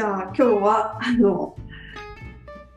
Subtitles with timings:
[0.00, 1.54] じゃあ今日はあの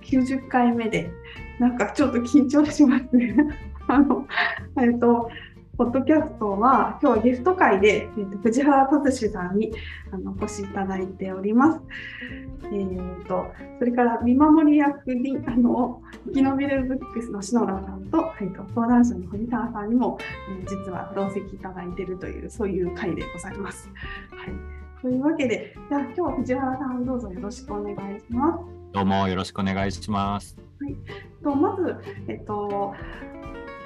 [0.01, 1.09] 90回目で
[1.57, 3.33] なんかちょっと緊張しますね。
[3.87, 4.27] あの
[4.81, 5.29] えっと
[5.77, 9.71] ポッドキャストは今日はゲスト会で、えー、と藤原達さんに
[10.11, 11.81] あのお越しいただいております。
[12.65, 13.45] えーと、
[13.79, 20.17] それから見守り役にあの生き延びるブックスの篠田さんと,、えーと、相談者の堀川さんにも、
[20.49, 23.89] えー、実は同席いただいているというそういう会でございます。
[24.31, 28.63] はい、というわけでじゃあ今日は藤原さんどうぞよろしくお願いします。
[28.93, 30.55] どうもよろしくお願いします。
[30.79, 30.95] はい、
[31.43, 31.97] とまず、
[32.29, 32.93] えっと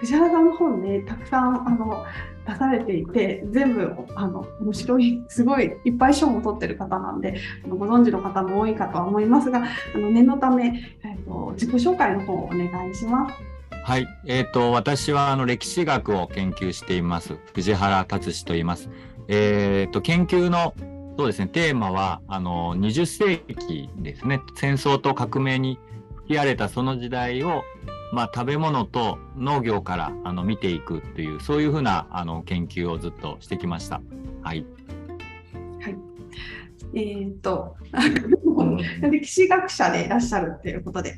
[0.02, 2.06] 藤原さんの本ね、たくさんあの
[2.48, 9.64] 出されていて、全部あの面白い、すごいいっぱい賞も取ってる方なんで、あのご存知の方も多いかとは思いますが、
[9.96, 13.34] あの念のため、えーと、自己紹介の方をお願いします。
[13.72, 18.92] はい、えーと、私はあの歴史学を研究しています、藤原達史と言います。
[19.28, 20.76] えーと、研究の
[21.18, 25.80] そうですね、テーマはあの20世紀ですね、戦争と革命に
[26.18, 27.64] 吹き荒れたその時代を
[28.12, 34.02] まあ、食べ物と農業からあの見ていくっていうそういうふうなあの研究をずっとしてきました。
[34.42, 34.66] はい。
[35.82, 35.96] はい。
[36.94, 37.76] えー、っと
[39.02, 41.16] 歴史学者でいらっしゃるっていうことで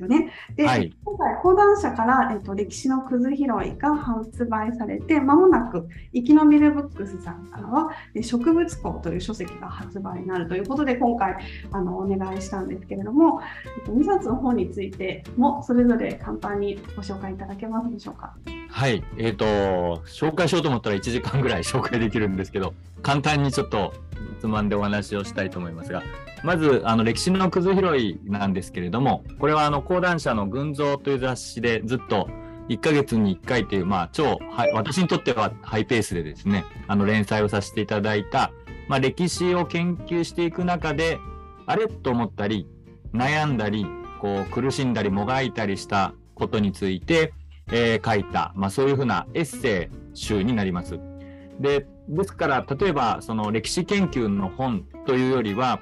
[0.00, 0.32] すよね。
[0.56, 3.46] で、はい、今回講談社から、えっと、歴史のくず拾い
[3.78, 7.90] が発売されて、まもなく生き延びるブックスさんからは、
[8.22, 11.36] 植物庫という書籍が発売になるということで、今回
[11.72, 13.40] あのお願いしたんですけれども、
[13.78, 18.34] えっと、2冊の本についてもそれぞれ簡単にご紹介いただけますでしょうか？
[18.72, 19.44] はい、えっ、ー、と、
[20.06, 23.92] 紹介しようと思ったら1時間ぐらい紹介できるんですけど、簡単にちょっと
[24.40, 26.02] つまんでお話をしたいと思いますが、
[26.42, 32.28] まずあの歴史のくず拾いなんですけれども、これはあの講談社の群像という雑誌でずっと
[32.68, 34.38] 1ヶ月に1回という、まあ、超、
[34.74, 38.52] 私にとってはハイペースでですね、あの連載をさせていただいた、
[38.88, 41.18] まあ、歴史を研究していく中で、
[41.66, 42.68] あれと思ったり、
[43.12, 43.84] 悩んだり、
[44.20, 47.32] こう苦しんだりもがいたりしたことについて、
[47.72, 50.98] えー、書いた、まあ、そういうふうなエッセイ集になります。
[51.58, 55.80] でですから例えばその歴史研究の本というよりは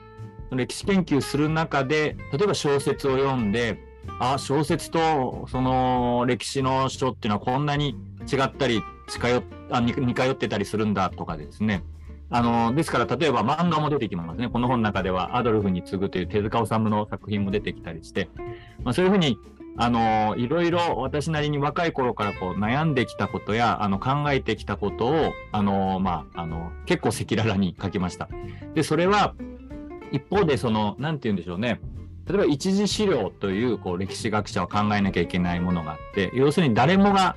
[0.51, 3.79] 歴史研究する中で例えば小説を読んで
[4.21, 7.97] あ小説とその歴史の書っていうのはこんなに
[8.31, 11.83] 違ったり近寄あ似通ってたりするんだとかですね。
[12.31, 14.49] あのですから例えば漫画も出てきますね。
[14.51, 18.29] この本の中ではアドルフに次ぐという手塚治虫の作品も出てきたりして、
[18.85, 19.39] まあ、そういうふうに
[19.81, 28.29] あのいろいろ私なりに若い頃からこう悩んできたことやあの考えてきたことをあの、まあ、あの結構赤裸々に書きました。
[28.75, 29.35] でそれは
[30.11, 31.81] 一方でその何て言うんでしょうね
[32.27, 37.37] 例えば一次資料というこう歴史学者は考えなきゃいけないものがあって要するに誰もが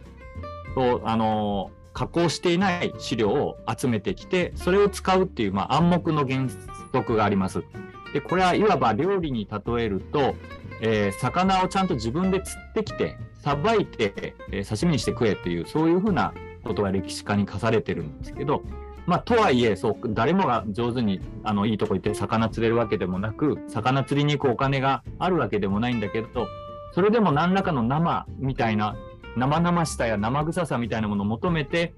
[0.75, 6.47] こうあの加工していない資料を集めてきてそれを使うっていう、まあ、暗黙の原
[6.93, 7.63] 則があります。
[8.13, 10.35] でこれはいわば料理に例えると、
[10.81, 16.33] えー、魚をちゃんと自分で釣ってきてさばいて、えー、刺身にして食えっていうそういうふうな
[16.63, 18.63] ことが歴史家に課されてるんですけど
[19.07, 26.47] まあ、とはいえそう誰もが上手にあのいいとこ行って魚釣れるわけでもなく魚釣りに行くお金があるわけでもないんだけど
[26.93, 28.95] それでも何らかの生みたいな
[29.35, 31.93] 生々しさや生臭さみたいなものを求めて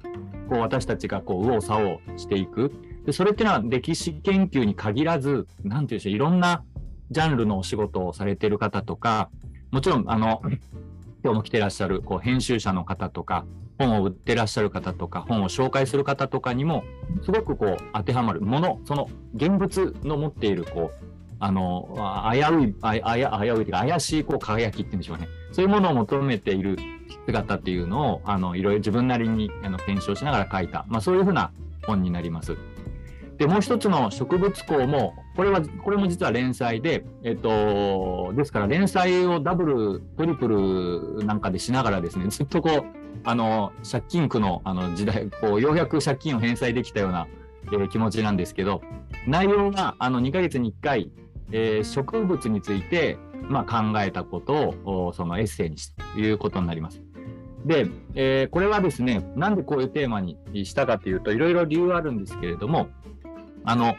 [0.50, 2.72] こう私たちがこう右往左往していく。
[3.06, 6.64] でそれっていうのは歴史研究に限らず何て言うんでしょういろんな
[7.13, 9.29] ジャンルのお仕事をされてる方とか
[9.72, 10.41] もちろんあの
[11.24, 13.46] 今日も来てらっしゃるこう編集者の方とか
[13.79, 16.84] 本を売ってらっしゃる方とか本を紹介する方とかにも
[17.23, 21.06] すごくこう当てはまるものその現物の持っているこう
[21.40, 21.97] あの
[22.31, 26.78] 危ういあや危ういというか怪しいこう輝きっていうんでしょうねそういうものを求めている
[27.25, 31.52] 姿っていうのをあのいろいろ自分なりにあの検証しながら書いた、まあ、そういうふうな
[31.85, 32.57] 本になります。
[33.44, 42.84] でもう一つの植物項もこれはこれも実は連載で、えっと、ですから連載をダブルトリプルなんかでしながらですねずっとこう
[43.26, 47.28] あの借金苦のあの時代こうようやく借金を返済できたような、
[47.66, 48.82] えー、気持ちなんですけど
[49.28, 51.12] 内容があの2ヶ月に1回、
[51.52, 53.17] えー、植物について、
[53.50, 57.02] まあ、考えたことをそのエッセイにしたということになります。
[57.66, 62.88] で、えー、これはですねなんでこういうテーマにしたかというといろいろ理由あるんですけれども
[63.64, 63.96] あの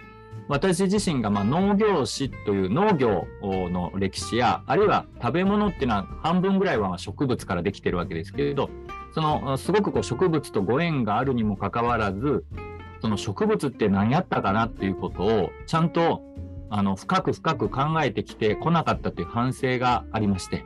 [0.49, 8.69] 私自身がま農業史という農業の歴史やあるいは食べ物っていうのは半分ぐらいは植物からできてるわけですけれど
[9.15, 12.45] そのすごくこう植物とご縁があるにもかかわらず
[13.01, 16.23] その植物って何やったかなっていうことをちゃんと
[16.69, 20.65] あの深く深く考えてきてこなかったという反省がありまして。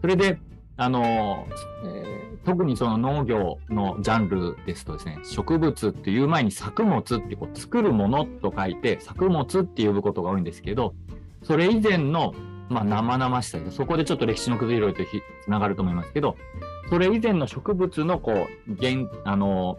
[0.00, 0.38] それで
[0.76, 1.46] あの、
[1.84, 2.01] え、
[2.44, 10.94] 特にその農業のジャンルですとですね、植物っていう前に作物ってこう作るものと書いて作物って呼ぶことが多いんですけど、
[11.42, 12.34] それ以前の
[12.72, 15.02] まあ、生々しさで、そこでちょっと歴史の崩れいと
[15.44, 16.36] つながると思いますけど、
[16.88, 19.78] それ以前の植物のこう、現、あの、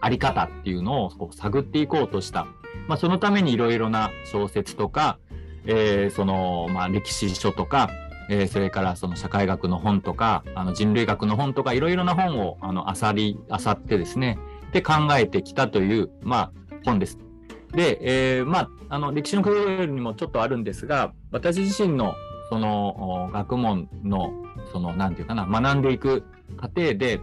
[0.00, 2.46] あり方っていうのをこう探っていこうとした。
[2.88, 5.18] まあ、そのためにいろいろな小説とか、
[5.64, 7.90] えー、その、まあ、歴史書とか、
[8.28, 14.38] えー、それからその社会学の本とか、あの人類学の本とか、いろいろな本を、あの、あさり、あさってですね、
[14.72, 16.52] で考えてきたという、まあ、
[16.84, 17.18] 本です。
[17.72, 17.98] で、
[18.38, 22.14] えー、まあ、あの、歴史のクーにもちょっとあるんですが、私自身の、
[22.50, 24.32] その、学問の、
[24.72, 26.24] その、なんていうかな、学んでいく
[26.56, 27.20] 過程で、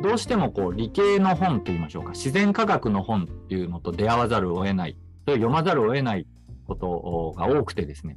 [0.00, 6.26] どうしてもこう理系の本といいましょうか、自然科学の本っていうのと出会わざるを得ない、それ読まざるを得ない
[6.66, 8.16] ことが多くてですね。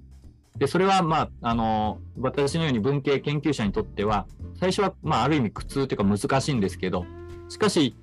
[0.57, 4.27] で、それはまあ、あの、私のように文系研究者にとっては、
[4.59, 7.06] 最初はまあ、ある意味苦痛というか難しいんですけど、
[7.50, 7.95] しかし、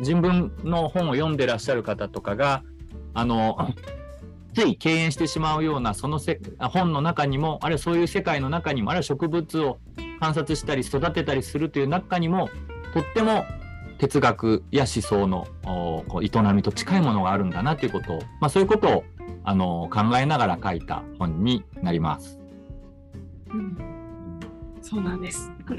[0.00, 2.62] 人文の本を読んでらっしゃる方とかが、
[3.14, 3.74] あの、
[4.56, 9.78] つい敬遠してしまうようなそのせ本の中にもあるいはそういう世界の中にもあるいは植物を
[10.18, 12.48] 観察したり育てたりするという中にも
[12.94, 13.44] とっても
[13.98, 15.46] 哲学や思想の
[16.22, 19.04] 営みと近いものがあるんだなということを、まあ、そういうことを
[19.44, 22.38] あの考えながら書いた本になります。
[23.50, 23.76] うん、
[24.82, 25.52] そうなんです。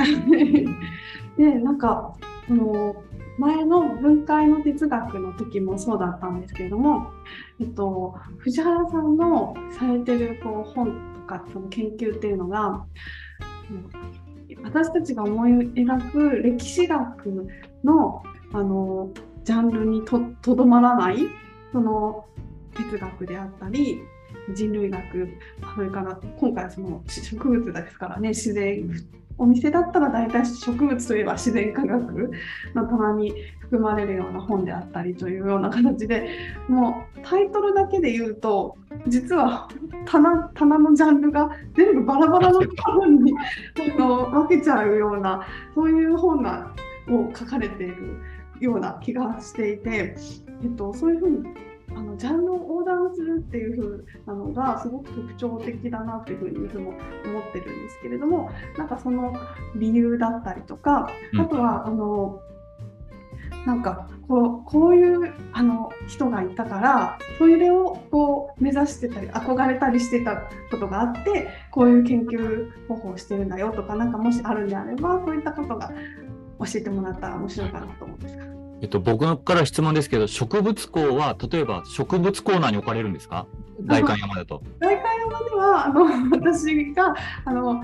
[1.38, 2.14] でなんか
[2.50, 2.96] あの
[3.38, 7.12] 前の分解の哲学の時もそうだったんですけれども、
[7.60, 12.86] えっと、藤原さんのされてるこう本とかその研究っていうのが
[14.64, 17.48] 私たちが思い描く歴史学
[17.84, 18.24] の
[18.54, 19.12] あの
[19.44, 21.18] ジャンルにとどまらない
[21.72, 22.26] その
[22.78, 24.02] 哲学であったり
[24.54, 25.30] 人類学
[25.76, 28.90] それから今回はその植物ですからね自然
[29.40, 32.32] お店だったら大体植物といえば自然科学
[32.74, 36.30] の棚に含まれるような本であったりというような形で
[36.68, 38.76] もうタイトルだけで言うと
[39.08, 39.68] 実は
[40.06, 42.62] 棚棚のジャンルが全部バラバラの
[42.96, 43.34] 本に
[43.78, 45.46] 分けちゃうような
[45.76, 46.74] そういう本が
[47.10, 48.20] を書かれている
[48.60, 50.16] ような気がしていて、
[50.64, 51.50] えっと、そういうふうに
[51.98, 59.34] あのジャンルを横断するっていう風なのがすごく特徴的だなっていうふうにいつも思ってるんですけれどもなんかその
[59.76, 61.10] 理由だったりとか
[61.40, 62.40] あとはあの
[63.66, 75.92] なんかこうこういうあの人がいたからそれをこう目指してたり憧れたりしてたことがあってこういう研究方法をしてるんだよとか何かもしあるんであればそういったことが
[76.60, 78.47] 教えてもらったら面白いかなと思うんですが。
[78.82, 83.48] えっと、僕から質問ですけど、植物工は例えば植物コーナーに置かれるんですか？
[83.82, 84.62] 大観山だと。
[84.80, 87.16] 大観山ではあの私が
[87.46, 87.84] あの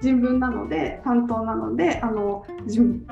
[0.00, 2.44] 人文なので担当なのであの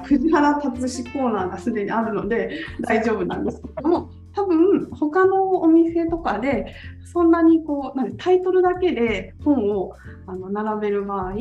[0.03, 6.75] 藤原達史コーナーがすでにあるので大丈夫なんですけども多分他のお店とかで
[7.05, 9.95] そんなにこうなんタイトルだけで本を
[10.27, 11.35] あの並べる場合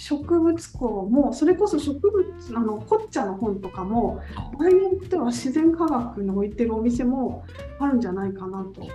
[0.00, 4.22] 植物工もそれこそ植物あのコッチャの本とかも
[4.58, 7.44] 場合によっては自然科学に置いてるお店も
[7.78, 8.88] あるんじゃないかなと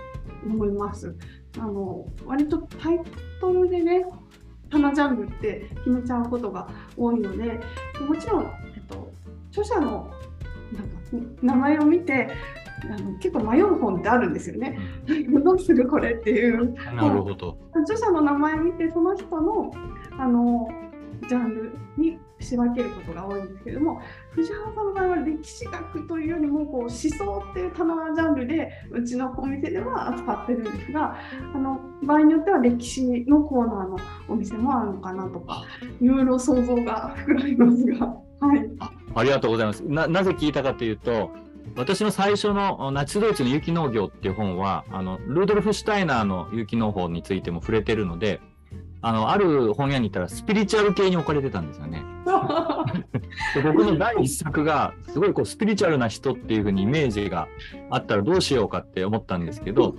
[0.44, 1.14] 思います。
[1.58, 3.00] あの割とタイ
[3.40, 4.04] トルでね
[4.68, 7.60] 棚ジャンルって決めちゃうことが多いので
[8.00, 8.42] もちろん、
[8.74, 9.08] えっと、
[9.50, 10.10] 著者の
[10.72, 12.28] なんか名前を見て
[12.82, 14.76] あの結構迷う本ってあるんですよね。
[15.44, 16.74] どうするこれっていう。
[16.96, 17.56] なるほど。
[17.84, 19.72] 著者の名前を見てその人の
[20.18, 20.68] あの
[21.28, 31.16] ジャンルに仕分けることが多いんですけれども藤原さんの場合は歴史学というよりもこう思想っていう棚ジャンルでうちのお店では扱ってるんですが
[31.54, 35.64] あの場合によっては歴史のコーナーのお店もあるのかなとか
[36.00, 39.82] いろいろ想像が膨らみますが、はい、あありがとうございます。
[39.82, 41.30] ななぜ聞いたかというと
[41.74, 48.40] 私の最初のナチスドイツの有機農業っていう本はあのルードルフ・シュタイナーの有機農法についても触れてるので
[49.06, 52.02] あの、ある本屋に行ったらスピリチュアル系に置かれてたんですよね。
[53.62, 57.46] 僕の第一作が、すごいこうスピリチュアルな人っていうふうにイメージが
[57.88, 59.94] あったらどうしようかって思ったんですけど、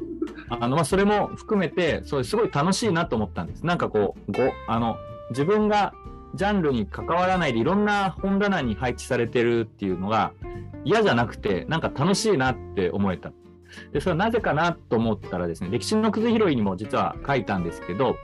[0.50, 3.66] あの、まあ、それも含めて、それすごい楽しいなと思ったんです。
[3.66, 4.98] なんかこう、ご、あの、
[5.30, 5.94] 自分が
[6.36, 10.34] ジャンルに関わらないでいろんな本棚に配置されてるっていうのが
[10.84, 13.32] 嫌じゃなくて、なんか楽しいなって思えた。
[13.94, 18.18] で、それはなぜかなと思ったらですね、歴史のくず拾いにも実は書いたんですけど、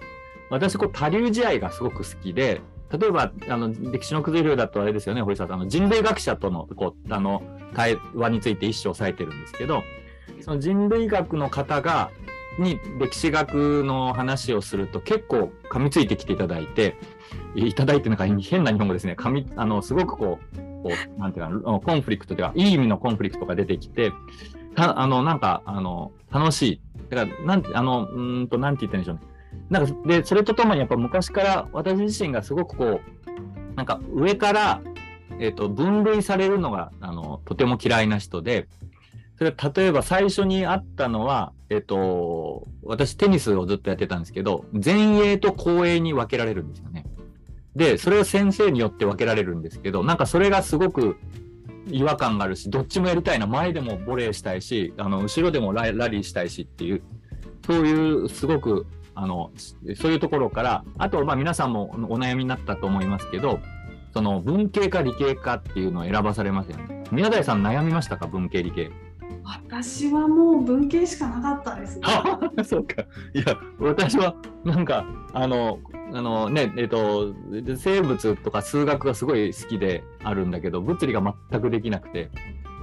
[0.53, 7.41] 私、こう、多流試合がすごく好きで、例えば、あの、歴史の崩れだとあれですよね、堀沢さん、あの、人類学者との、こう、あの、
[7.73, 9.83] 対話について一生抑えてるんですけど、
[10.41, 12.11] その人類学の方が、
[12.59, 16.95] に歴史学の話をすると結構噛みついてきていただいて、
[17.55, 19.15] いただいてなんか変な日本語ですね。
[19.17, 24.11] 噛み、あの、すごくこう、こう、なんていうか、コンフリクトでは、いい意味のコンフリクトが出てきて、
[24.75, 26.81] た、あの、なんか、あの、楽しい。
[27.09, 29.21] だから、なん、あの、うんと、なんて言ったんでしょうね。
[29.69, 34.81] なんか、で、それとともにやっぱ昔から私自身がすごくこう、なんか上から、
[35.39, 38.67] え、ー、と、分類されるのが、あの、とても嫌いな人で、
[39.37, 47.05] それ例えば最初にあったのは、えっ、ー、と、私テニスをずっとやってたんですけど、前衛と後衛に分けられるんですよね。
[47.75, 51.17] で、それを先生によって分けられるんですけど、なんかそれがすごく
[51.87, 53.47] 違和感があるし、どっちもやりたいな。
[53.47, 57.01] 前でもボレーしたいし、あの、後ろでもラリーしたいしっていう、
[57.65, 59.51] そういうすごく、あの、
[59.95, 63.59] そういうところから、あと、まあ皆さんもお悩みになったと思いますけど、
[64.13, 67.03] その文系か理系かっていうのを選ばされますよね。
[67.11, 68.27] 宮台さん悩みましたか？
[68.27, 68.91] 文系理系。
[69.43, 72.05] 私はもう文系しかなかったですね。
[72.63, 73.01] そうか。
[73.33, 75.79] いや、私はなんか、あの、
[76.13, 77.33] あのね、えっ、と、
[77.75, 82.29] 生物とか数学がすごい好きであるんだけど、物理が全くできなくて。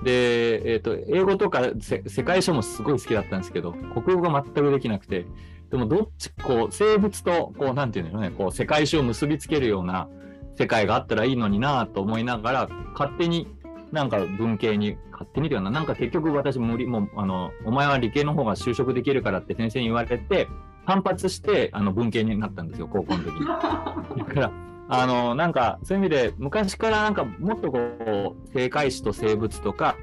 [0.05, 5.27] で、えっ、と、英語とか世界書もすごい好きだったんですけど、国語が全くできなくて、
[5.71, 10.09] でもどっち、こう、生物と、こう、なんていうんでしょうね、こう、世界史を結びつけるような
[10.57, 13.47] 世界があったらいいのになと思いながら、勝手に
[13.93, 20.49] なんか文系に、勝手にというかな、なんか結局私無理、もう、あの、お前は理系の方が就職できるからって先生に言われて、
[20.87, 23.47] 反発して、あの、文系になったんですよ、高校の時に。
[23.47, 24.53] だから、
[24.89, 29.97] あの、なんか、そういう意味で、昔からなんか、もっとこう、正解史と生物とか、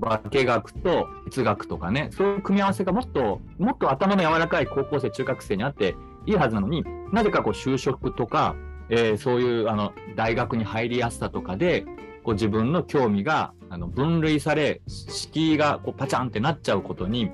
[0.00, 8.54] 化学と哲学とかね、そういう組み合わせがもっと、もっと頭の柔らかい高校生、中学生にあっていいはずなのに、なぜかこう就職とか、
[8.88, 11.84] えー、そういうあの大学に入りやすさとかで
[12.22, 17.30] こう自分の興味があの分類され敷居がこうパチャンってなっちゃうことに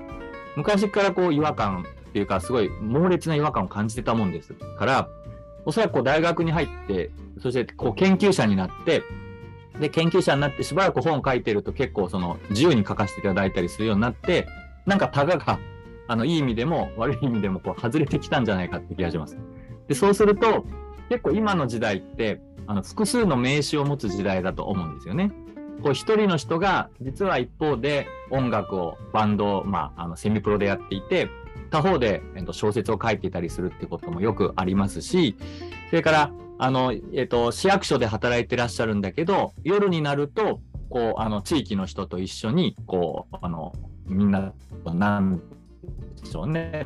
[0.55, 5.09] 昔からこう違和感っていうかすごい猛烈な違和感を感じてたもんですから
[5.65, 9.03] おそらくこう大学に入ってそしてこう研究者になって
[9.79, 14.47] で研究者になってしばらく本を書いてると結構その自由に書かせていただいたりするようになって
[14.85, 15.59] なんかタガが
[16.07, 19.37] あのいい意味でも悪い意味でもこう外れてきたんじゃないかって気がします。
[19.87, 20.65] でそうすると
[21.09, 25.31] 結構今の時代ってあの複数の名詞を持つ時代だと思うんですよね。
[25.81, 31.29] こう一人の人が実は一方で音楽をバンド、まあ、あのセミプロでやっていて
[31.71, 35.35] 他方で、えっと、小説を書いていたりするってこともよくありますし
[35.89, 43.73] それからあの、えっと、市役所で働いてらっしゃるんだけど夜になるとこうあの地域の人と一緒にこうあの
[44.05, 44.53] みんな
[44.85, 45.41] なん
[46.21, 46.85] でしょうね。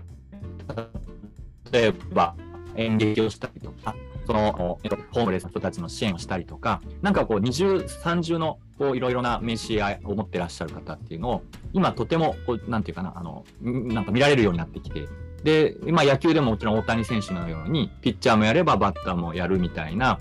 [1.72, 2.36] 例えば
[2.78, 15.08] 演劇をしたりとかその、えっと、ホームレスの人たちの支援をしたりとか、なんかこう二重、三重のこういろいろな名刺を持ってらっしゃる方っていうのを、今とてもこう、なんていうかな、あの、なんか見られるようになってきて、
[15.46, 20.20] で、今野球でももちろん大谷選手のように、ピッチャーもやればバッターもやるみたいな、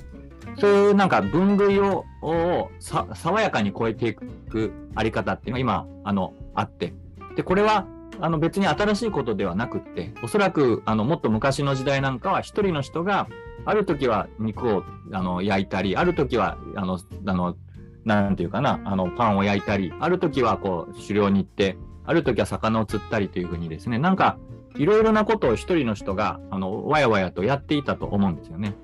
[0.59, 6.93] そういうなんか分類をを爽やかに超えていくあり方っていうのが今、あの、あって。
[7.37, 7.87] で、これは
[8.21, 13.26] あの別に新しいことではなくって、おそらくあのもっと昔の時代なんかは一人の人が
[13.64, 17.57] ある時は肉をあの焼いたり、ある時はあの、あの、
[18.04, 24.37] なんていうかな、あのパンを焼いたり、ある時はこう狩猟に行って、ある時は魚を釣ったりというふうにですね、なんか
[24.76, 28.75] いろいろなことを一人の人があのわやわやとやっていたと思うんですよね。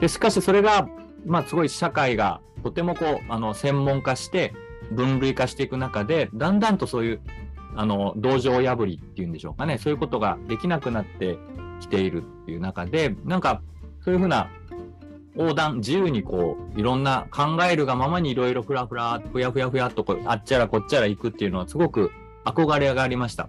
[0.00, 0.88] でしかしそれが、
[1.26, 4.54] まあ、すごい社会がとてもこうあの専門化して
[4.90, 7.20] 分類化していく中でだんだんとそういう
[7.76, 11.38] あの、道場破りっていうんでしょうかね、そういうことができなくなって
[11.80, 13.62] きているっていう中で、なんか、
[14.04, 14.48] そういうふうな
[15.36, 22.12] 横断、自由にこう、いろんな考えるがままにいろいろふらふら、ふやふやふやっとこう、あっちゃらこっちゃら行くっていうのはすごく
[22.44, 23.48] 憧れがありました。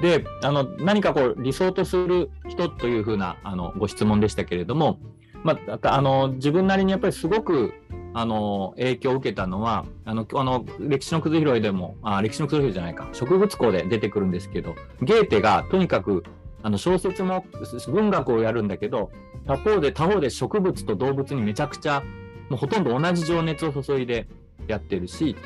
[0.00, 4.98] で、あの、何かこう、理想とする人というふうな、あの、ご質問でしたけれども、
[5.42, 7.72] まあ、あの、自分なりにやっぱりすごく、
[8.18, 16.24] あの影響を受けたのはあのあの歴史のくず拾いでもあ歴史のくず拾いじゃないか植物校で出てくるんですけどゲーテがとにかく
[16.62, 17.44] あの小説も
[17.88, 19.10] 文学をやるんだけど
[19.46, 22.02] 他方で他方で植物と動物にめちゃくちゃ
[22.48, 24.26] もうほとんど同じ情熱を注いで
[24.66, 25.36] やってるし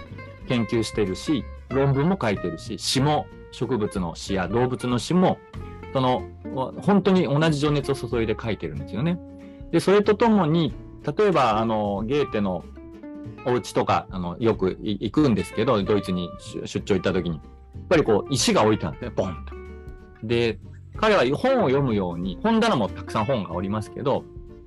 [0.46, 5.38] 研究してるし論文も書いてるし詩も植物の詩や動物の詩も
[5.92, 6.22] その
[6.82, 9.18] 本当に同じ情熱を注いで書いてるんですよね。
[9.70, 12.64] でそれとともに例えば、あの、ゲーテの
[13.46, 16.28] お家とか、あの、よく行くんですけど、ドイツに
[16.64, 20.26] 出張行った時に、やっぱりこう、石が置いてあるんですね、ボンと。
[20.26, 20.58] で、
[20.96, 24.24] 彼は本を読むように、本棚もたくさん本がおりますけど、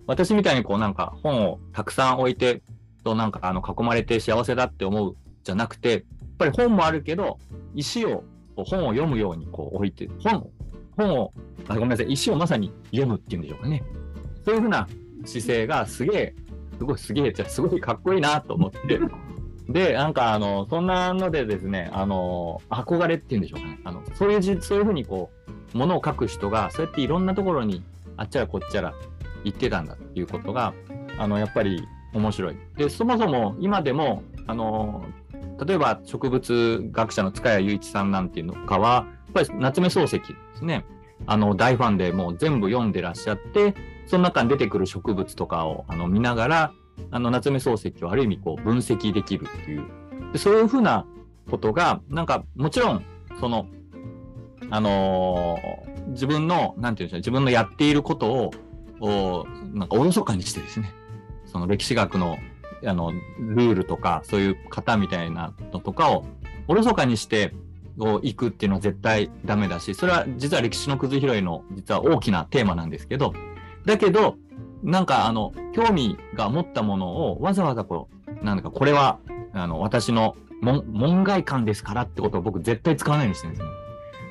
[0.07, 2.61] 私みたいにこうなんか本をたくさん置いて、
[3.03, 6.01] となんかあの囲まれて幸せだって思うじゃなくて、やっ
[6.39, 7.37] ぱり本もあるけど、
[7.75, 8.23] 石を
[8.55, 10.49] 本を読むようにこう置いて、本
[10.95, 11.33] 本を
[11.67, 13.83] あ、ごめんなさい、石をまさに読むっていうんでしょうかね。
[14.45, 14.87] そういうふうな
[15.25, 16.35] 姿勢がすげえ、
[16.77, 18.99] すごいすげえ、じゃすごいかっこいいなと思って。
[19.69, 23.79] で、なんかあの、そんなのでですね、あの、憧れっていうんでしょうかね。
[23.85, 25.31] あの、そういうじ、そういうふうにこ
[25.73, 27.83] う、ものを書く人が、そうやっていろんなところに
[28.17, 28.93] あっちゃらこっちゃら
[29.43, 30.73] 行ってたんだっていうことが、
[31.17, 32.57] あの、やっぱり面白い。
[32.75, 35.05] で、そもそも今でも、あの、
[35.65, 39.05] 例えば植物学者の塚谷雄一さんなんていうのかは、
[39.35, 40.85] やっぱり夏目漱石ですね。
[41.25, 46.73] あの、大ファンでもう全部読んでらっしゃって、その中に出てくる植物とかをあの見ながら、
[47.11, 49.83] あの、夏目漱石をある意味こう分析できるっていう。
[50.33, 51.05] でそういうふうな
[51.49, 53.05] ことが、なんかもちろん、
[53.39, 53.67] その、
[54.69, 58.51] あのー、自分の、なんていうんでしょう、自分のやっていることを、
[58.99, 60.93] おなんかおろそかにしてですね、
[61.45, 62.37] その歴史学の
[62.85, 66.25] あのルールとか、そういう型みたいなのとかを
[66.67, 67.53] おろそかにして
[67.97, 73.33] を行くっていうのは絶対ダメだし、それは実は歴史のくず拾いの実は大きなテーマなんですけど、
[73.85, 74.37] だけど、
[74.83, 78.09] なんかあの、興味が持ったものをわざわざこ
[78.41, 79.19] う、なんだかこれは、
[79.53, 83.83] あの、私の門外観ですからってことを僕絶対使わないようにしてるんですね。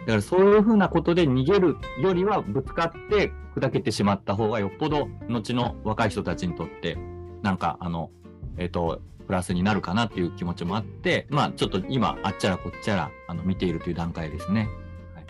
[0.02, 6.98] だからそういうふうなことで逃げるよりはぶつかって砕けてしまった方がよっぽど後の若い人たちにとって
[7.42, 8.10] なんかあの
[8.56, 14.68] えっ、ー、とプラスになるかなっていう気持ちもあって、まあ、ちょっと今、あっちゃらこっちゃらあの見ているという段階ですね。
[15.14, 15.24] はい、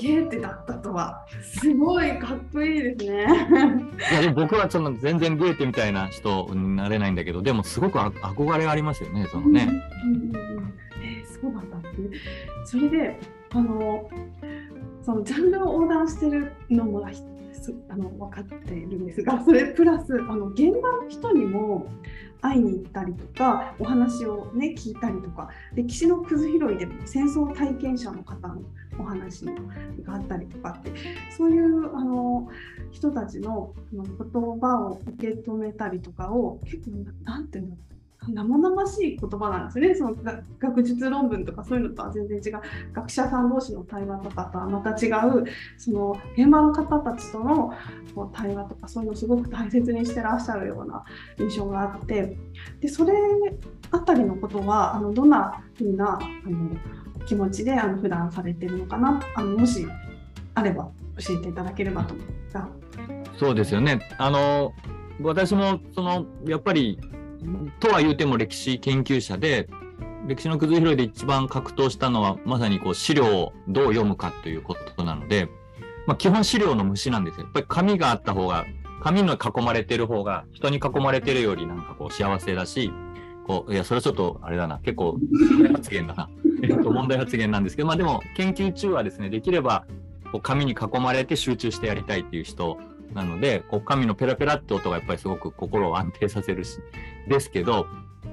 [0.00, 3.26] ゲーテだったとは、すごいかっこいいですね。
[4.12, 9.68] いや、でも僕はその全然ゲーテみたいな人になれないんだけど、でもすごく憧れがありますよね、そのね。
[10.04, 11.88] うんうんうん、えー、そうなんだって。
[12.64, 13.20] それで、
[13.52, 14.08] あの、
[15.02, 17.00] そのジャンルを横断してるのも
[17.88, 21.86] あの分かっているんですが それプラスあの現場の人にも
[22.40, 28.62] 会いに行ったりとかお話を、ね、聞いたりとか歴史のくず拾いでも戦争体験者の方の
[28.98, 30.92] お話があったりとかって
[31.36, 32.48] そういうあの
[32.90, 34.06] 人たちの言
[34.60, 37.99] 葉を受け止めたりとかを結構何て言うんだろう。
[38.28, 39.94] 生々しい言葉なんですね。
[39.94, 40.14] その
[40.58, 42.60] 学術論文とかそういうのとは全然違う。
[42.92, 45.44] 学者さん同士の対話とかとはまた違う
[45.78, 47.72] その現場の方たちとの
[48.14, 51.04] こう対話とかそういうのをすごく大切にしてらっしゃるような
[51.38, 52.36] 印象があって。
[52.80, 53.14] でそれ
[53.90, 56.76] あたりのことはあのどんなふうなあの
[57.26, 59.20] 気持ちであの普段されてるのかな？
[59.34, 59.86] あのもし
[60.54, 62.68] あれば教えていただければと思うんですが。
[63.38, 64.00] そうですよね。
[64.18, 64.74] あの
[65.22, 66.98] 私もそのやっぱり
[67.80, 69.68] とは言うても歴史研究者で、
[70.26, 75.48] 歴史の崩拾いで一番格闘したのは、まさにこう資料をどう読むかということなので、
[76.06, 77.44] まあ、基本資料の虫なんですよ。
[77.44, 78.66] やっぱり紙があった方が、
[79.02, 82.92] 紙の囲まれてる方が、人に囲まれてるよりなんかこう幸せだし、
[83.46, 85.18] こういや、それはちょっとあれだな、結構
[85.50, 86.28] 問題発言だな。
[86.62, 89.86] えっと、問題発言なんですけど、まあでも研究中はですね、できれば
[90.32, 92.78] こう紙に囲まれて集中してやりたいっていう人
[93.14, 96.78] なので、こう紙のペラペラって音がやっぱりすごく心を安定させるし、
[97.28, 97.86] ですけど、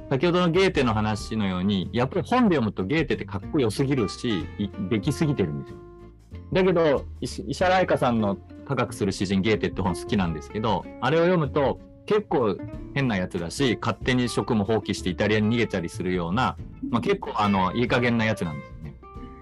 [0.10, 4.46] 先ほどのゲーテの話のように、やっぱり本で読むとゲーテってかっこよすぎるし、
[4.90, 5.78] できすぎてるんですよ。
[6.54, 8.38] だけど、石原愛香さんの
[8.68, 12.58] 高くする詩人ゲーテって本好きなんですけど、あれを読むと結構
[12.94, 16.58] 変なやつだし、勝手に職務放棄してイタリアに逃げたりするような、
[16.90, 18.96] まあ、結構あのいい加減なやつなんですよね。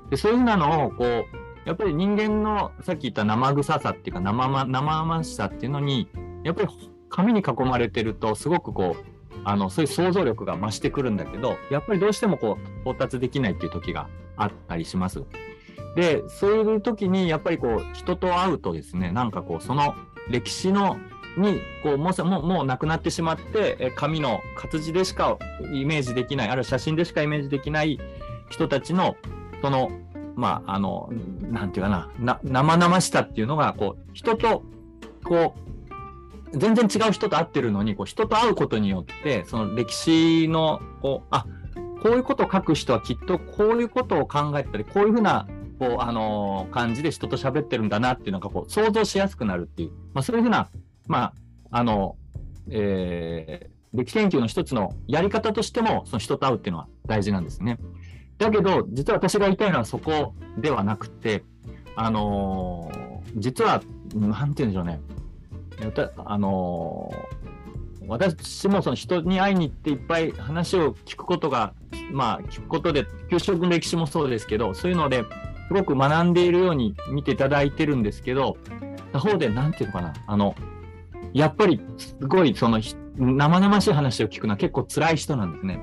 [0.10, 6.08] でそういうふうなのをこうやっぱり人間のさっき言った生臭さっていうか生,、ま、生々しさっていうのに
[6.44, 6.70] やっぱり
[7.10, 9.06] 紙に囲まれてるとすごくこう
[9.44, 15.24] あのそういう想像力が増してくるんだけどやっぱりどうしてもこう到達できないっていう時があったりします。
[15.96, 19.96] でそういう時にやっぱりこう人と会うとですねなんかこうその
[20.30, 20.98] 歴史の
[21.38, 25.38] にこうもうもうもうなくなってしまって紙の活字でしか
[25.74, 28.00] イメージできないあるいは写真でしかイメージできない
[28.50, 29.16] 人たちの
[29.62, 29.90] その
[30.36, 31.10] まあ、あの、
[31.42, 34.64] なんていうかな、な生々しさっていうのが、こう、人と、
[35.24, 35.56] こ
[36.54, 41.46] う、全然違う人と会ってるのに、こう、人と会うことによって、その歴史の、こう、あ、
[42.02, 45.48] こういうことを書く人はきっとこういうことを考えたり、こういうふうな、
[45.80, 50.70] こう、あのー、感じで人と喋ってるんだなっていうのが、こう、想像しやすくなるっていう、まあ、そういうふうな、
[51.08, 51.34] まあ、
[51.72, 52.16] あの、
[52.70, 57.80] えー、歴史研究の一つのやり方としても、その人と会うっていうのは大事なんですね。
[58.38, 61.44] だけど、実は私が言いたいのはそこではなくて、
[61.96, 63.82] あのー、実は、
[64.14, 65.00] なんて言うんでしょうね。
[66.26, 71.74] あのー、私もその人に会いに行っていっぱい話を聞くことが、
[72.12, 75.24] まあ、聞くことで、給食の歴史もそうですけど、そういうので
[75.68, 78.58] すごく学んでいるように見ていただいてるんですけど、
[79.14, 80.56] 他方で、なんていうのかな、あの、
[81.34, 82.80] やっぱりすごいその
[83.18, 85.80] 生々しい話を聞くのは結構辛い人なんですね。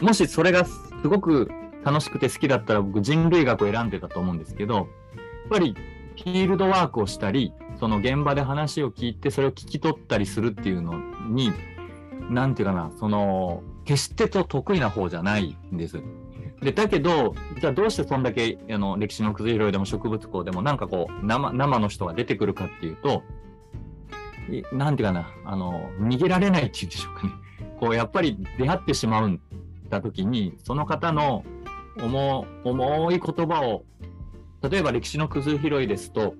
[0.00, 0.72] もしそれがす
[1.04, 1.50] ごく
[1.88, 4.86] 楽しくて好きだったら僕人類学を選んでたと思うんですけど、やっ
[5.48, 5.74] ぱり
[6.22, 11.50] フィールドワークをしたり、その現場で話を聞いてそれを聞き取ったりするっていうのに、
[12.28, 16.02] なんていうかな、その、決してと得意な方じゃないんです。
[16.60, 23.22] で、だけど、じゃあどうしてそんだけあの歴史の崩れ拾いでも植物校でもなんかこう生生の人が出てくるかっていうと、
[24.72, 27.32] なんていうかな、あの、逃げられないっていうんでしょうかね。
[27.80, 29.40] こう、やっぱり出会ってしまうん
[29.88, 31.44] だ時に、その方の
[32.02, 33.84] 重重い言葉を、
[34.68, 36.34] 例えば歴史の崩れ拾いですと、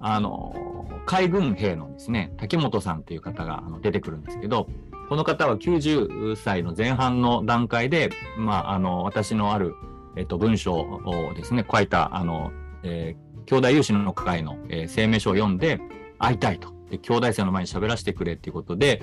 [0.00, 4.68] あの、海軍兵のですね、竹本さんという方が出てくるんですけど、
[5.08, 9.74] この方は90歳の前半の段階で、まあ、あの、私のある、
[10.16, 12.50] えっと、文章をですね、書いた、あの、
[12.82, 15.80] えー、兄弟有志の会の、えー、声明書を読んで、
[16.18, 16.74] 会いたいと。
[16.90, 19.02] で、兄弟生の前に喋らせてくれっていうことで、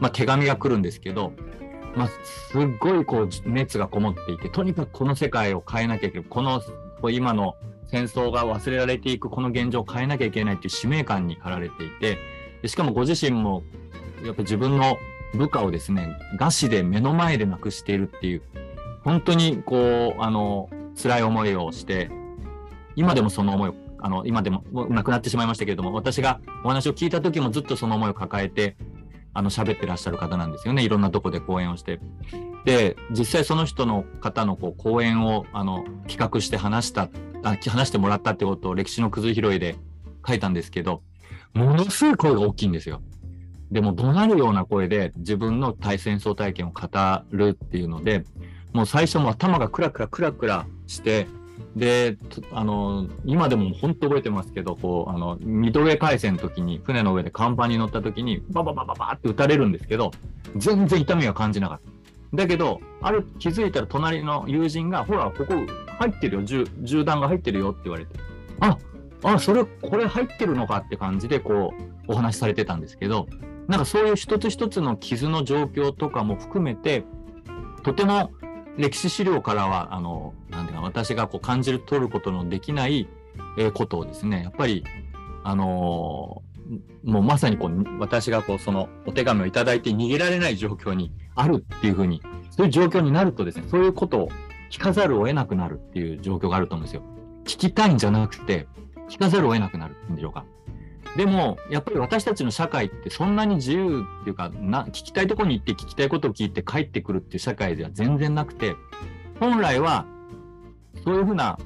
[0.00, 1.32] まあ、手紙が来るんですけど、
[1.96, 6.26] まあ、すっごいこう、熱がこもっていて、とにかくこの世界を変えなきゃいけない。
[6.28, 6.60] この、
[7.10, 12.18] 今の戦争が忘れられていくこの現状を変えなきゃいけないっていう使命感に駆られていて、
[12.68, 13.62] しかもご自身も、
[14.24, 14.96] やっぱ自分の
[15.34, 18.42] 部下をですね、餓死で目の前で亡くしているっていう、
[19.04, 22.10] 本当にこう、あの、辛い思いをして、
[22.96, 28.76] 今でもその思いを、あの、今でも亡くなってしまいましたけれども、私がお話を聞いた時もずっとその思いを抱えて、
[29.34, 30.84] あの、喋ってらっしゃる方なんですよね。
[30.84, 32.00] いろんなとこで講演をして。
[32.64, 37.10] で、実際その人の方のこう講演を、あの、企画して話した、
[37.42, 39.76] あ話してもらったってことを歴史のくず拾いで
[40.26, 41.02] 書いたんですけど、
[41.52, 43.02] ものすごい声が大きいんですよ。
[43.70, 46.88] でも怒鳴るような声で自分の対戦争体験を語
[47.30, 48.24] るっていうので、
[48.72, 51.26] もう最初も頭がクラクラクラクラして、
[51.76, 52.16] で、
[52.52, 60.12] あの、今でも本当覚えてますけど、こう、あの、ミドウェー海戦の時に、船の上で甲板に乗った時に、バババババって撃たれるんですけど、
[60.56, 62.36] 全然痛みは感じなかった。
[62.36, 65.54] だけど、ある、気づいたら隣の友人が、ほら、ここ
[65.98, 68.10] 入ってるよ、銃、銃弾が入ってるよって言われて、
[68.60, 68.78] あ、
[69.22, 71.72] あ、それ、これ入ってるのかって感じで、こ
[72.08, 73.26] う、お話しされてたんですけど、
[73.68, 77.04] なんかそういう一つ一つの傷の状況とかも含めて、
[77.82, 78.32] とても
[78.76, 83.08] 歴史資料からは、あの、なんていうか、私がこう感じる、取ることのできない、
[83.58, 84.84] えことをですね、やっぱり、
[85.42, 94.28] あのー、もうまさにこう、私がこう、そのお手紙をいただいて逃げられない状況にあるっていうふうに、そういう状況になるとですね、そういうことを
[94.70, 97.02] 聞かざるを得なくなるっていう状況があると思うんですよ。
[97.44, 98.66] 聞きたいんじゃなくて、
[99.08, 100.44] 聞かざるを得なくなるっていうんでしょうか。
[101.16, 108.74] でも、やっぱり私たちの社会ってそんなに自由っていうか、な聞きたいところに行って聞きたいことを聞いて帰ってくるっていう社会では全然なくて、
[109.38, 110.06] 本来は、
[111.04, 111.58] そういうふうな、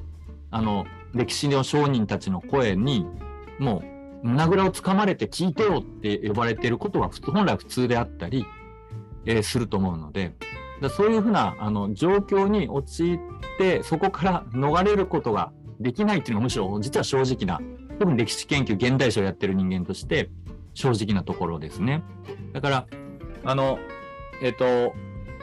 [0.51, 3.07] あの、歴史の商人たちの声に、
[3.57, 3.81] も
[4.23, 8.45] う、胸ぐらをつかまれて聞いてよって呼ばれていることは、本来普通であったり、
[9.25, 10.33] えー、すると思うので、
[10.81, 13.19] だそういうふうな、あの、状況に陥っ
[13.57, 17.61] て、そこから逃れることができないっていうのがむしろ実は正直な
[17.99, 20.29] 特に歴史研究、現代史をやってる人間として、
[20.73, 22.01] 正直なところですね。
[22.53, 22.87] だから、
[23.43, 23.77] あの、
[24.41, 24.93] えっ、と、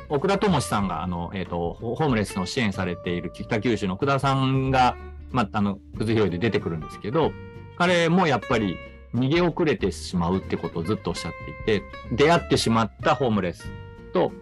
[0.08, 4.96] 奥田智さんが、あの、えっ、ー、と、ホームレスの支援されている北九州の奥田さんが、
[5.30, 7.32] まあ、あの、くず拾いで出てくるんですけど、
[7.76, 8.76] 彼もやっぱり
[9.14, 11.32] 逃げ遅れてしまうってことをずっとおっしゃっ
[11.66, 13.70] ていて、出会ってしまったホームレス
[14.14, 14.32] と、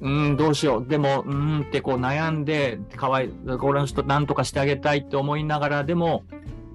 [0.00, 0.88] うん、どうしよう。
[0.88, 6.22] でも、うんってこう悩んで、かわい、この人なんとかしてあげたいって思いながらでも、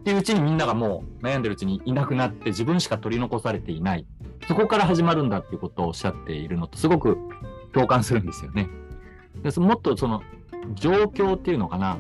[0.04, 4.06] っていううちにみんながもう悩んでるうちにいなくなって自分しか取り残されていない。
[4.50, 7.18] そこから始まるんだっていうことをおっしゃっているのとすごく
[7.72, 8.68] 共感するんですよね。
[9.44, 10.22] でもっとその
[10.74, 11.98] 状況っていうのかな。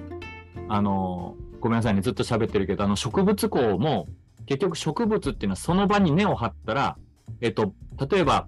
[0.67, 4.07] あの、ごめんなさいね、ずっと喋ってるけど、あの植物校も
[4.47, 6.97] 結局植物っていうのはその場に根を張ったら、
[7.39, 7.73] えっと、
[8.09, 8.47] 例えば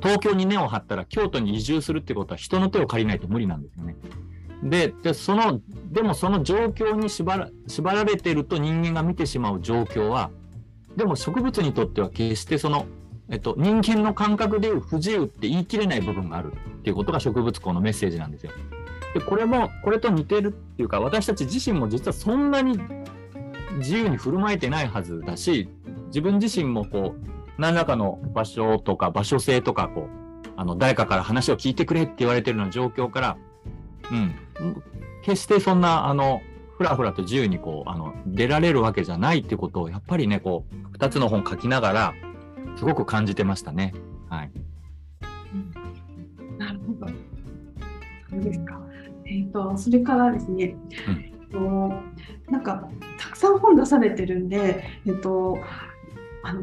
[0.00, 3.96] 東京に根を張ったら京都に移住するってことは人の手を借りないと無理なんですよね。
[4.62, 10.30] ででそのでもその状況に縛ら縛られてると人間が見てしまう状況は
[10.96, 12.86] でも植物にとっては決してその、
[13.28, 18.52] えっと、人間の感覚でいう不自由って言い切れない部分があるっていうことが植物校のメッセージなんですよ。
[19.14, 22.78] でこれもこれと似てるっていうか私たち自身も実はそんなに
[23.78, 25.68] 自由に振る舞えてないはずだし
[26.08, 30.08] 自分自身もこう何らかの場所とか場所性とかこ
[30.46, 33.38] うあの誰かから話を聞いてくれって言われてるような状況から
[34.10, 34.34] うん、
[35.22, 36.40] 決してそんなあの
[36.76, 42.14] ふらふらと自由にこうあの出られるわけじゃないってことをやっぱりねこう2つの本書きながら
[42.76, 43.94] すごく感じてましたね。
[44.28, 44.50] はい、
[45.52, 47.12] うん、なるほど。
[48.30, 48.80] そうですか。
[49.26, 50.76] えっ、ー、とそれからですね、
[51.52, 51.88] うん、
[52.48, 55.58] なんかたくさん本出されてるんで、えっ、ー、と
[56.44, 56.62] あの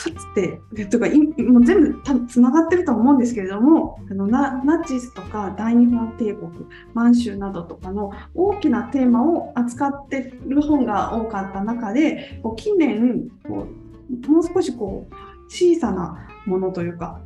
[0.00, 6.50] かつて、とかもう全部つながってると思うんですけれどもあのナナチスとか大日本帝国
[6.94, 13.66] 満州などとかの大きなテーマを扱ってる本が多かった中でこう近年こ
[14.26, 15.14] うもう少しこう
[15.48, 17.20] 小さなものというか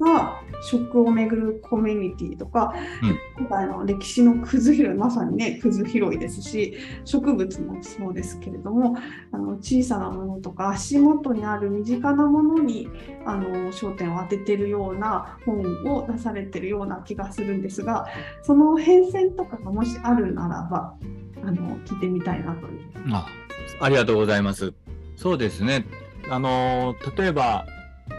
[0.00, 8.96] が食をめぐるコミュニティとか、うん、今回の歴史のくず拾いまさにねくず拾いですし植物もそうですけれども
[9.32, 12.88] あの小さなものとか足元にある身近なものに
[13.26, 18.06] あの焦点を当ててるような本を出されてるような気がするんですが
[18.42, 20.94] その変遷とかがもしあるならば
[21.44, 22.80] あの聞いてみたいなという。
[23.12, 23.26] あ
[23.80, 24.72] ありがとうございます。
[25.16, 25.86] そうですね。
[26.28, 27.66] あの例えば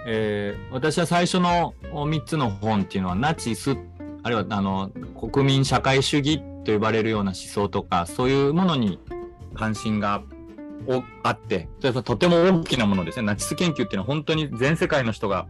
[0.09, 3.77] えー、私は最初の3つの本っていうのはナチス
[4.23, 4.89] あるいはあの
[5.19, 8.99] 国民社会主義と呼ばれるような思想とかそういうものに
[9.53, 10.23] 関心が
[11.23, 13.25] あってそれはとても大きなものですね。
[13.25, 15.45] ナチス研究っていうのは本当に全世界の人が、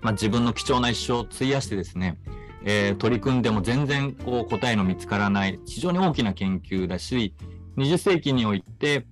[0.00, 2.18] まあ、自分の貴重な一生を費やしてですね、
[2.64, 7.34] えー、取り組んでも全然こう答えの見つからない非常に大きな研究だし
[7.76, 9.04] 20世紀において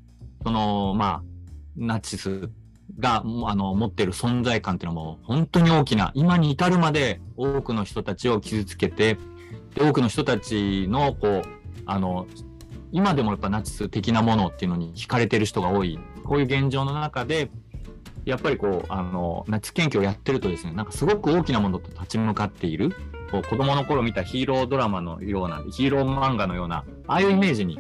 [0.43, 1.23] そのまあ
[1.77, 2.49] ナチス
[2.99, 9.17] があの持ってる存在感っていうのも本当に大きな今に至るまで多くの人たちを傷つけて
[9.79, 11.43] 多くの人たちのこう
[11.87, 12.27] あの
[12.93, 15.99] 今でもやっぱナチス的なものっていうのに惹かれてる人が多い。
[16.25, 17.51] こういう現状の中で
[18.25, 22.95] やっぱりこうあのナチス研究をやってるとですねなんかすごく大きなものと立ち向かっている。
[23.31, 27.79] こう子供の頃見たヒーロードラマのようなヒーロー漫画のようなああいうイメージに、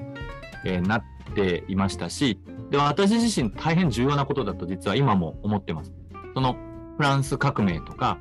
[0.64, 5.92] えー、なっていましたしで私自身大変重要なことだと実は今も思ってます。
[6.34, 6.56] その
[6.96, 8.18] フランス革命とか、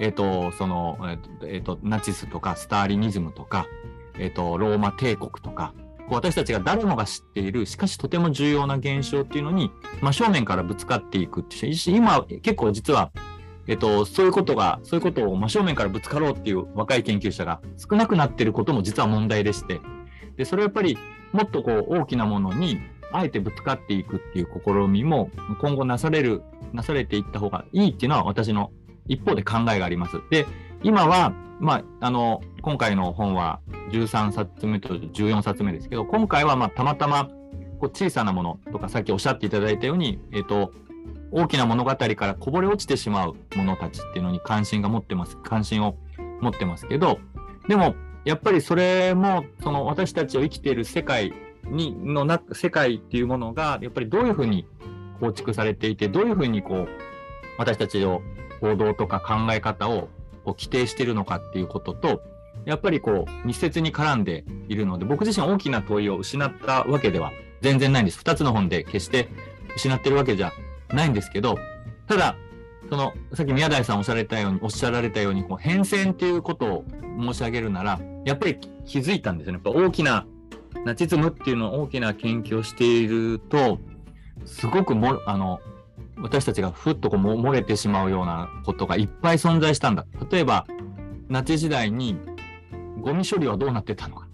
[0.00, 0.98] えっ、ー、と、その、
[1.42, 3.66] えっ、ー、と、ナチスとかスターリニズムとか、
[4.18, 5.74] えっ、と、ローマ帝国とか、
[6.10, 9.70] 私たちが誰もが知っている、しかしとても重要な現象っていうのに、
[10.02, 13.10] 真正面からぶつかっていくっていう、今結構実は、
[13.66, 19.80] えっと、そういうことが、そういうことを真正面からぶつかろうっていう若い研究者が少なくなっていることも実は問題でして、
[20.36, 20.98] で、それはやっぱり
[21.34, 22.78] もっとこう大きなものに
[23.12, 26.42] あえてぶつかっていくっていう試みも今後なされる、
[26.72, 28.70] なされていった方がいいっていうのは私の
[29.08, 30.20] 一方で考えがあります。
[30.30, 30.46] で、
[30.84, 37.28] 今は、まあ、あの、今回の本は13冊目と14冊目ですけど、今回はまあたまたま
[37.80, 40.72] こう小さなものとかさっきおっしゃっていただいたように、えっ、ー、と、
[41.32, 45.96] 大きな物語からこぼれ落ちてしまうものたちっていうのに関心が持ってます、関心を
[46.40, 47.18] 持ってますけど、
[47.68, 51.32] でも、やっぱりそれも、その私たちを生きている世界
[51.66, 54.66] にのな世界っていうものがやっぱりどういうふうに
[55.20, 56.88] 構築されていてどういうふうにこう
[57.58, 58.22] 私たちの
[58.60, 60.08] 行動とか考え方を
[60.44, 62.22] こう規定しているのかっていうことと
[62.64, 68.20] やっぱりこう密接に絡んでいるので僕自身大きな問いを失ったわけでは全然ないんです。
[68.20, 69.28] 2つの本で決して
[69.76, 70.52] 失ってるわけじゃ
[70.90, 71.58] ないんですけど
[72.06, 72.36] ただ
[72.88, 76.84] そのさっき宮台さんおっしゃられたようにおっしゃられたようにこう変遷っていうことを
[77.18, 79.60] 申し上げるならやっぱり気づいたんですよね。
[79.64, 80.26] やっぱ大きな
[80.84, 83.78] ナチズムっていうのを大きな研究をしていると、
[84.44, 85.60] すごくもあの
[86.18, 90.06] 私たちがふっとこう漏れてしまうようなことがいっぱい存在したんだ。
[90.30, 90.66] 例えば、
[91.28, 92.18] ナチ時代に
[93.00, 94.28] ゴミ処理はどうなってたのか。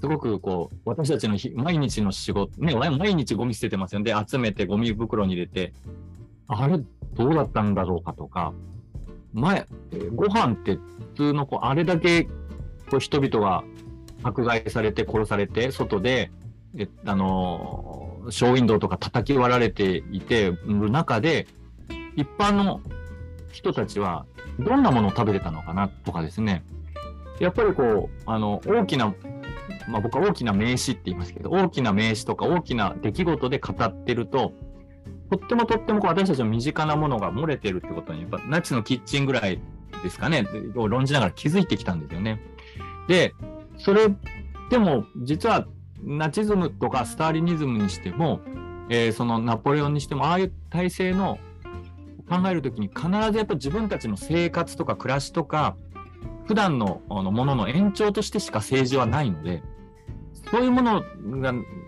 [0.00, 4.12] すごくこう、私たちの毎日の仕事、ね、毎日ゴミ捨ててますよね。
[4.12, 5.72] で、集めてゴミ袋に入れて、
[6.60, 6.78] あれ、
[7.14, 8.52] どうだったんだろうかとか、
[9.32, 9.66] 前、
[10.14, 10.80] ご飯って普
[11.16, 12.28] 通のこう、あれだけ
[12.90, 13.64] こう人々が
[14.22, 16.30] 迫害されて殺されて外で
[16.76, 21.46] えあのショーウィンドウとか叩き割られていてる中で
[22.16, 22.80] 一般の
[23.50, 24.26] 人たちは
[24.58, 26.64] どんなものを食べてたのかなとかですね。
[27.40, 29.14] やっぱりこうあの大きな
[29.88, 34.52] まあ、僕は大きな名詞って言いますけど大きな名詞とか大きな出来事で語ってると
[35.32, 39.60] とってもとってもこう私たちの身近なものが漏れてるってことにやっぱナチのキッチンぐらい
[40.02, 40.44] ですかね
[40.76, 42.38] を論じながら気づいてきたんですよね。
[43.08, 43.34] で
[43.78, 44.08] それ
[44.68, 45.66] でも実は
[46.02, 48.40] ナチズムとかスターリニズムにしても、
[48.90, 51.38] えー、そのナポレオンにしてもああいう体制の
[52.28, 55.76] 考える時に必ずやっぱ自分たちの生活とか暮らしとか
[56.46, 59.62] 普段のあのものの延長としてしか政治はないので
[60.50, 60.98] そういうもの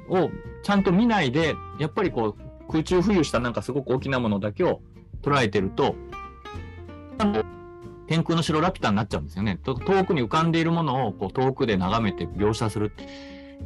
[0.09, 0.31] を
[0.63, 4.81] ちゃんと見ないでやっぱりこう空中浮遊したなんかすごく大きなものだけを
[5.23, 5.95] 捉えてると
[8.07, 9.59] 天空の城ラピュタになっちゃうんですよね。
[9.65, 12.93] 遠くに浮かんでいるものをこう遠くで眺めて描写する。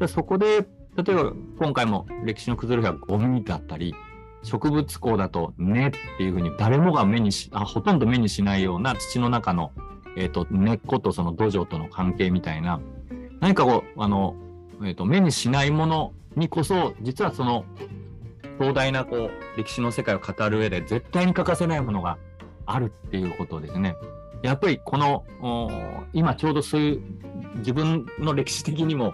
[0.06, 3.94] そこで、例えば今回も歴史の崩れがゴミだったり、
[4.42, 9.72] 植物工だと根っていうふうに誰もが目にしあ、ほとんど目にしないような土の中の、
[10.16, 12.80] えーと、根っことその土壌との関係みたいな、
[13.40, 14.36] 何かこう、あの、
[14.82, 17.64] えーと、目にしないものにこそ、実はその
[18.58, 22.18] 壮大なこう歴史の世界を語る上で絶対に欠かせないものが
[22.66, 23.96] あるっていうことですね。
[24.42, 25.24] やっぱりこの
[26.12, 27.02] 今ちょうどそういう
[27.56, 29.12] 自分の歴史的にも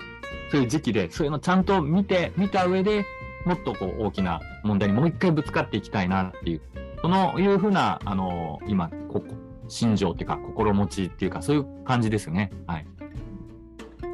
[0.50, 3.06] そういう時期でそういうのちゃんと見て見た上で
[3.46, 6.62] もっとこう大きな問題にもう一回ぶつかっていきたいなっていう
[7.00, 9.22] そのいうふうなあの今こ
[9.68, 12.50] 心情っていうか心持ちっていうかそういう感じですね。
[12.66, 12.86] はい。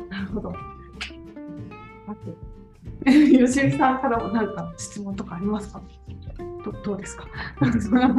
[0.09, 0.53] なるほど。
[3.05, 5.83] 吉井さんからも何か質問とかありますか？
[6.65, 7.27] どどうですか？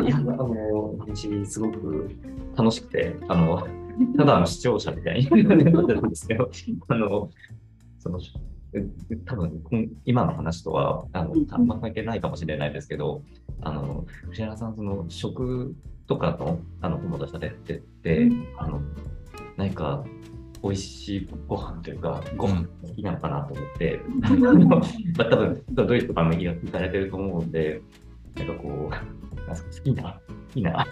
[0.04, 2.10] いやあの話すごく
[2.56, 3.68] 楽しくてあの
[4.18, 6.50] ただの視聴者みたいになってるんですけど
[6.88, 7.30] あの
[8.00, 8.20] その
[9.26, 9.62] 多分
[10.06, 13.22] 今の話とはあのあんま関係ないかもしれないですけど
[13.62, 15.76] あの藤原さんその食
[16.08, 18.82] とかのあの友達されてて、あの
[19.56, 20.04] 何か
[20.64, 24.00] 美味しいご飯というか、ご飯好きなのかなと思って、
[25.18, 27.82] まあ、多分ドイツとかも行かれてると思うんで、
[28.38, 29.12] なんかこう、
[29.50, 30.20] 好きな、好
[30.54, 30.88] きな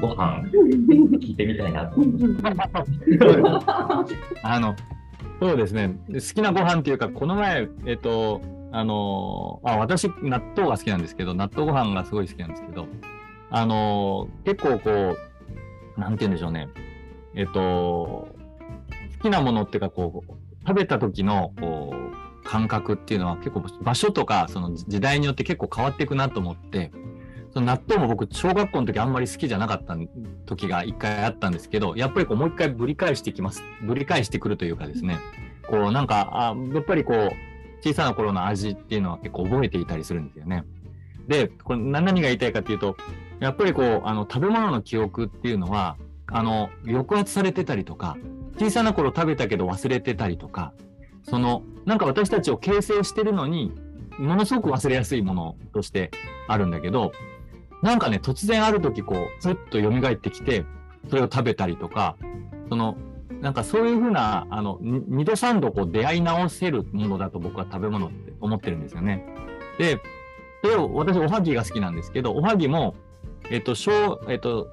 [0.00, 0.44] ご飯。
[1.20, 4.04] 聞いてみたいなと思いま
[4.42, 4.74] あの
[5.40, 8.40] そうですね、好きなご飯っていうか、この前、えっと、
[8.72, 12.86] あのあ私、納豆が好きなんですけど、納豆ご飯がすごい好きなんですけど、
[13.50, 15.16] あの結構こ
[15.96, 16.68] う、なんて言うんでしょうね、
[17.34, 18.28] えっと、好
[19.20, 20.32] きなものっていうかこう
[20.66, 26.90] 食べた時のこう感覚っていうのは結構場所とかその時代によって結構変わっていくなと思って
[27.52, 29.96] その納豆も僕小学校の時あんまり好きじゃなかった
[30.46, 35.18] 時が一回あったんですけどやっぱりこうもう一回ぶり返してきますぶり返してくるというかですね
[35.68, 37.30] こうなんかあやっぱりこう
[37.82, 40.64] 小さな頃の味っていうのは結構覚えていたりするんですよね。
[41.28, 42.96] でこれ何が言いたいかというと
[43.38, 45.96] やっぱりこうあの食べ物の記憶っていうのは
[46.30, 48.16] あの抑圧されてたりとか
[48.60, 50.74] 小さな頃食べたけど忘れてたりとか、
[51.22, 53.72] その、なんか私たちを形成してるのに、
[54.18, 56.10] ものすごく忘れやすいものとして
[56.46, 57.12] あるんだけど、
[57.82, 60.66] なんかね、突然ある時こう、ずっと蘇ってきて、
[61.08, 62.16] それを食べたりとか、
[62.68, 62.98] その、
[63.40, 69.24] なんかそういうふうな、あの、二度三度こう出会い直せるものだと僕は食べ物って思ってるんですよね。
[69.78, 69.98] で、
[70.62, 72.94] それを私おはぎが好きなんですけど、おはぎも、
[73.48, 74.68] えっと、小、えっと、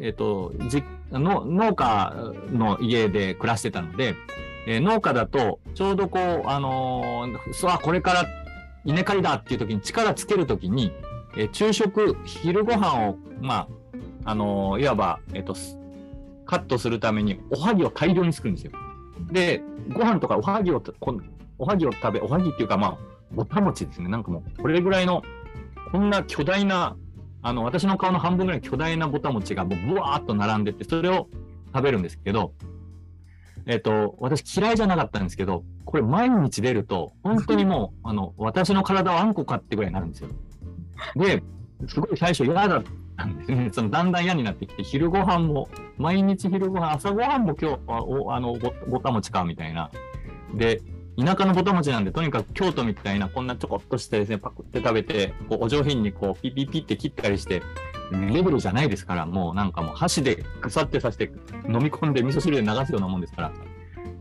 [0.00, 2.14] えっと、実の農家
[2.50, 4.14] の家で暮らしてたので、
[4.66, 8.26] えー、農家だとちょうどこう、あのー、あこれから
[8.84, 10.92] 稲刈りだっていう時に力つける時に、
[11.36, 13.68] えー、昼食昼ご飯をま
[14.24, 15.54] ああのー、いわば、えっと
[16.44, 18.72] カットするためにおはぎを大量に作るんですよ。
[19.30, 21.18] でご飯とかおはぎをこ
[21.58, 22.98] おはぎを食べおはぎっていうかまあ
[23.32, 25.22] ぼた餅ですねなんかもうこれぐらいの
[25.90, 26.96] こんな巨大な
[27.42, 31.28] あの、私の顔の半分ぐらい巨大なぼた餅がもうブワーっと並んでて、それを
[31.74, 32.54] 食べるんですけど、
[33.66, 40.30] えっ、ー、と、私嫌いじゃなかったんですけど、これ毎日出ると、本当にもう、 あの、私の体はあんこかってぐらいになるんですよ。
[41.16, 41.42] で、
[41.88, 42.82] すごい最初嫌だっ
[43.16, 43.70] たんですね。
[43.72, 49.90] そのだんだん嫌になってきて、昼ご飯も、毎日昼ご飯、朝ご飯も今日、あおあのぼ、ぼた餅かみたいな。
[50.54, 50.80] で、
[51.18, 57.62] 田舎のぼた餅なんで、とにかく京都みたいな、こんなちょこっとしてですね、パクって食べて、こうお上品にこう、ピピピって切ったりして、
[58.12, 61.30] レベルじゃないですから、もうなんかもう箸で腐ってさして
[61.66, 63.52] 飲み込んで味噌汁で流すようなもんですから、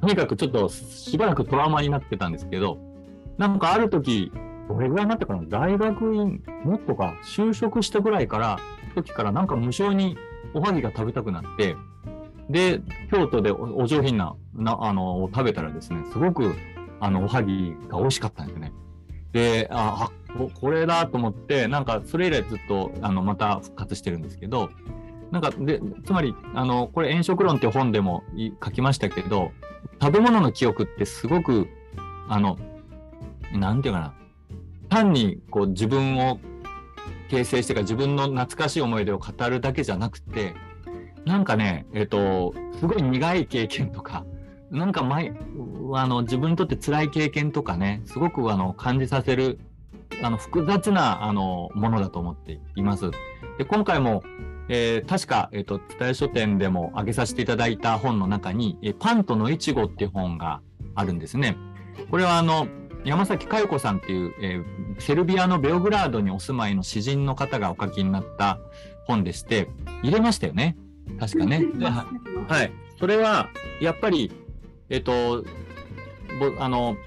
[0.02, 2.78] とにかくちょっとしばらくトラウマになってたんですけど、
[3.38, 4.32] なんかある時、
[4.68, 8.60] どれぐらいになってから大学院、もっとか、就職したぐらいから、
[8.96, 10.18] 時からなんか無性に
[10.54, 11.76] おはぎが食べたくなって、
[12.50, 16.56] で、京都でお上品な、な、あの、食べたらですね、すごく
[17.02, 18.72] あの、おはぎが美味しかったんですね。
[19.34, 20.10] で、あ、
[20.60, 24.70] これだと思って、なんかそれ以来ずっと、あの、また復活してるんですけど、
[25.32, 28.24] なんか、で、つまり、あの、これ、炎色論って本でも
[28.64, 29.52] 書きましたけど、
[30.02, 31.68] 食べ物の記憶ってすごく、
[32.28, 32.58] あの、
[33.54, 34.14] なんていうかな、
[34.90, 36.40] 単にこう自分を
[37.30, 40.54] 形成してか自分の懐かしい思い出を語るだけじゃなくて、
[41.26, 44.26] なんかね、えっ、と、すごい苦い経験とか、
[44.72, 45.34] なんか前
[45.94, 49.60] あの自分にとって辛い経験とかねすごくあの感じさせる
[50.24, 53.12] あの複雑なあのものだと思っています。
[53.58, 54.24] で今回も、
[54.70, 60.62] えー、確か、えーと、伝え書店でも挙げさせていただいた本の中に「えパンとのいちご」っていう本が
[60.96, 61.58] あるんですね。
[62.10, 62.68] これはあの
[63.04, 68.60] 山崎佳代子さんっていう、えー、セルビアのベオグラードにお住まいの詩人の方がお書きになった
[69.06, 69.70] 本でして
[70.04, 70.78] 入れましたよね
[71.20, 71.66] 確かね。
[72.48, 73.50] はい、それは
[73.82, 74.32] やっぱり
[74.92, 75.46] えっと、
[76.60, 76.98] あの、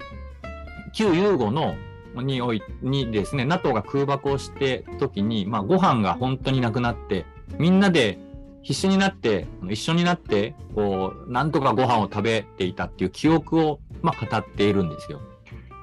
[0.93, 1.75] 旧ユーゴの
[2.15, 7.25] においにですね、NATO が空爆をして時に、まあ、ご飯が本当になくなって、
[7.59, 8.17] みんなで
[8.63, 15.21] 必死になって、一緒になって、こう、なんとかご飯を食べていたっていう記憶を、まあ、語っているんですよ。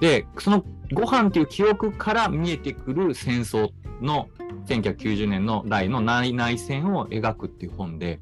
[0.01, 4.29] で、そのご飯っていう記憶から見えてくる戦争の
[4.67, 8.19] 1990年の代の内内戦を描くっていう本で、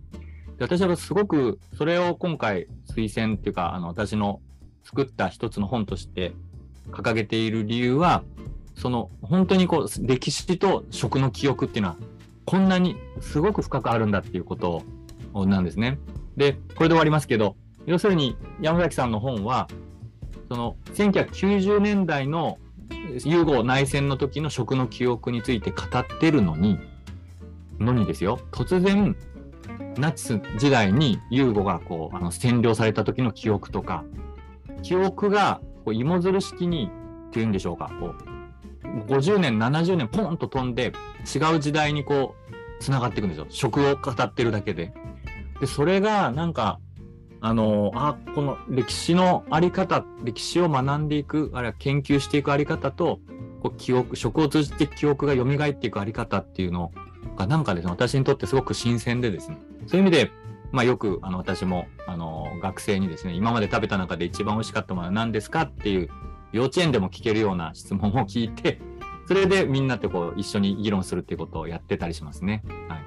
[0.61, 4.41] で私はすごくそれを今回推薦っていうか、あの私の
[4.85, 6.35] 作った一つの本として
[6.91, 8.23] 掲げている理由は、
[8.77, 11.97] その本当にこう歴史と食の記憶っていうのは
[12.45, 14.83] こんなにすごく深くあるんだっていうこと
[15.35, 15.99] なんですね。
[16.37, 17.57] で、これで終わりますけど、
[17.87, 19.67] 要するに山崎さんの本は、
[20.51, 22.59] その1990年代の
[23.25, 26.79] ユーゴ内戦の時の食の記憶について語ってるのに、
[27.79, 29.17] のにですよ、突然、
[29.97, 34.05] ナチス時代にユーゴがこうあの占領された時の記憶とか、
[34.83, 36.91] 記憶がこう芋づる式に
[37.29, 38.15] っていうんでしょうか、こ
[38.85, 40.93] う50年、70年ポンと飛んで
[41.35, 43.47] 違う時代にこうつながっていくんですよ。
[43.49, 44.93] 食を語ってるだけで。
[45.61, 46.81] で、それがなんか
[47.43, 53.19] あのあこの歴史のあり方歴史を学んでいくあるいは研究していくあり方と
[53.63, 56.93] こう記憶食を通じて記憶が蘇っていくあり方っていうのを
[57.41, 60.31] がなんかですね私にとってすごく新鮮でですねそういう意味で、
[60.73, 66.09] まあ、よくあの私もあの学生にですね今まで食べた中で一番美味しかったものは何ですかっていう
[66.53, 68.81] 幼稚園でも聞けるような質問を聞いて
[69.27, 72.65] それでみんなとこう一緒に議論するっていうことをやってたりしますね。
[72.89, 73.05] はい、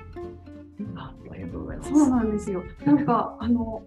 [0.96, 1.90] あありがとうございます。
[1.90, 2.64] そうなんですよ。
[2.86, 3.84] なんかあの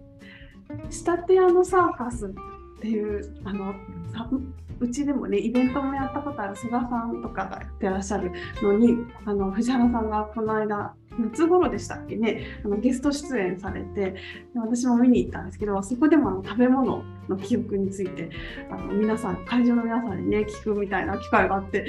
[0.89, 2.31] 仕立て屋のサーカス
[2.77, 3.73] っていうあの
[4.79, 14.15] うちでもねイベントもやったことある菅さんとかがやってらっしゃるのにあの藤原さんがこの間夏頃でしたっけねあのゲスト出演されて
[14.55, 18.29] 私も見に行ったんですけどそこでもあの食べ物の記憶について
[18.69, 21.85] あの皆さん会場の皆さんにね聞くみたいな機会があって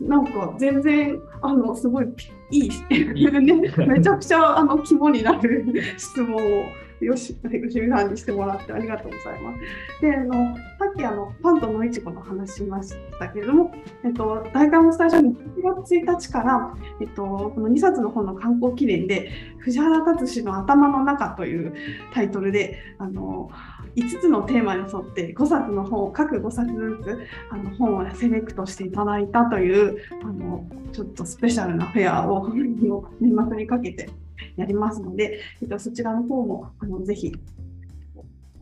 [0.00, 2.06] なんか全然あのすごい
[2.50, 2.70] いい。
[2.90, 5.64] ね、めちゃくちゃあの肝になる
[5.96, 6.64] 質問を
[7.00, 10.00] よし、吉見さんにしてもらってありがとうございます。
[10.00, 13.72] で、あの、さっきあの、パンとのいちごの話しましたけれども、
[14.04, 15.36] えっと、大会のスタジオに1
[15.82, 21.74] 月1日から、えっと、この2冊の本の観光記念で、藤原達史の頭の中という
[22.14, 23.50] タイトルで、あの、
[23.96, 27.18] 5つのテーマに沿って5冊の本を各5冊ずつ
[27.50, 32.46] あの本をセレクトしていただいたというあのちょっとスペシャルなフェアを
[33.20, 34.10] 年末にかけて
[34.56, 37.32] やりますので、えっと、そちらの方もあのぜひ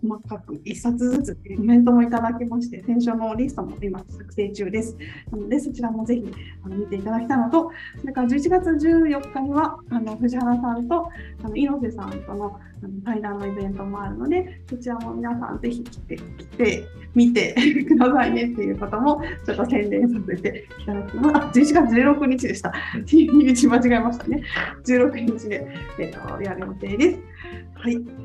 [0.09, 4.97] 細かく1冊ずつコメントもいただきまして、選書のリストも今作成中です。
[5.31, 6.33] なので、そちらもぜひ
[6.65, 11.09] あの見ていただきたいのと、それから11月14日には、あの藤原さんと
[11.43, 16.85] あの猪瀬さんとのあの対談のイベントもあるので、そちらも皆さんぜひ来て、来て、
[17.15, 17.55] 見て
[17.89, 21.37] くださいねっていうことも、ちょっと宣伝させていただきます。
[21.37, 22.73] あ、11月16日でした。
[23.07, 24.43] 日にち間違えましたね。
[24.85, 25.67] 16日で、
[25.99, 27.19] えー、とやる予定です。
[27.75, 28.24] はい。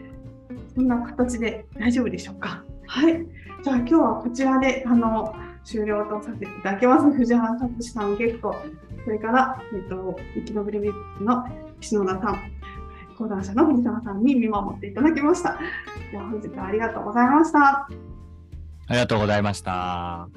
[0.79, 2.63] こんな形で大丈夫でしょうか？
[2.87, 3.25] はい。
[3.61, 7.11] じゃあ今日はこちらであの終了とさせていただきます。
[7.11, 8.55] 藤原達さんゲスト、
[9.03, 11.45] それから、えっと、生き延びるビッの
[11.81, 12.39] 篠田さん、
[13.17, 15.59] 講談社の藤沢さんに見守っていただきました。
[16.13, 17.59] では本日はありがとうございました。
[17.59, 17.89] あ
[18.91, 20.29] りがとうございました。